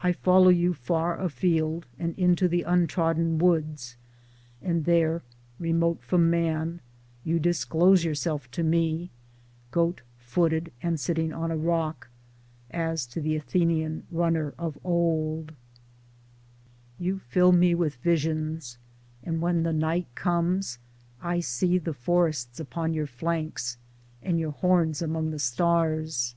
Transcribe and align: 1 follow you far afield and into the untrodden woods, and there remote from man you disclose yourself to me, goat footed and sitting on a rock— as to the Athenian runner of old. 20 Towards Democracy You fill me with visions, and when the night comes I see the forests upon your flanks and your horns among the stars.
1 0.00 0.14
follow 0.14 0.48
you 0.48 0.72
far 0.72 1.20
afield 1.20 1.84
and 1.98 2.18
into 2.18 2.48
the 2.48 2.62
untrodden 2.62 3.36
woods, 3.38 3.98
and 4.62 4.86
there 4.86 5.20
remote 5.58 6.02
from 6.02 6.30
man 6.30 6.80
you 7.24 7.38
disclose 7.38 8.02
yourself 8.02 8.50
to 8.50 8.62
me, 8.62 9.10
goat 9.70 10.00
footed 10.16 10.72
and 10.82 10.98
sitting 10.98 11.30
on 11.30 11.50
a 11.50 11.58
rock— 11.58 12.08
as 12.90 13.04
to 13.04 13.20
the 13.20 13.36
Athenian 13.36 14.04
runner 14.10 14.54
of 14.56 14.78
old. 14.82 15.48
20 15.48 15.50
Towards 15.50 16.96
Democracy 16.96 17.04
You 17.08 17.18
fill 17.18 17.52
me 17.52 17.74
with 17.74 17.96
visions, 17.96 18.78
and 19.22 19.42
when 19.42 19.62
the 19.62 19.74
night 19.74 20.06
comes 20.14 20.78
I 21.20 21.40
see 21.40 21.76
the 21.76 21.92
forests 21.92 22.58
upon 22.58 22.94
your 22.94 23.06
flanks 23.06 23.76
and 24.22 24.40
your 24.40 24.52
horns 24.52 25.02
among 25.02 25.32
the 25.32 25.38
stars. 25.38 26.34